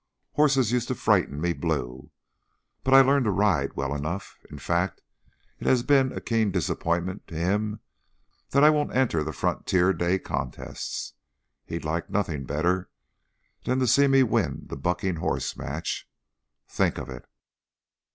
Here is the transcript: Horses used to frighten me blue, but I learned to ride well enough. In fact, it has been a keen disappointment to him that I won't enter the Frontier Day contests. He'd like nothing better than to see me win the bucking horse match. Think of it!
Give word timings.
Horses 0.31 0.71
used 0.71 0.87
to 0.87 0.95
frighten 0.95 1.39
me 1.39 1.53
blue, 1.53 2.09
but 2.83 2.91
I 2.95 3.01
learned 3.01 3.25
to 3.25 3.29
ride 3.29 3.73
well 3.75 3.93
enough. 3.93 4.35
In 4.49 4.57
fact, 4.57 5.03
it 5.59 5.67
has 5.67 5.83
been 5.83 6.11
a 6.11 6.19
keen 6.19 6.49
disappointment 6.49 7.27
to 7.27 7.35
him 7.35 7.81
that 8.49 8.63
I 8.63 8.71
won't 8.71 8.95
enter 8.95 9.23
the 9.23 9.31
Frontier 9.31 9.93
Day 9.93 10.17
contests. 10.17 11.13
He'd 11.67 11.85
like 11.85 12.09
nothing 12.09 12.45
better 12.45 12.89
than 13.65 13.77
to 13.77 13.85
see 13.85 14.07
me 14.07 14.23
win 14.23 14.63
the 14.65 14.75
bucking 14.75 15.17
horse 15.17 15.55
match. 15.55 16.09
Think 16.67 16.97
of 16.97 17.07
it! 17.07 17.29